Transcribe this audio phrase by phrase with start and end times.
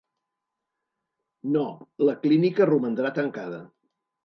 [1.57, 1.67] No,
[2.09, 3.63] la clínica romandrà tancada.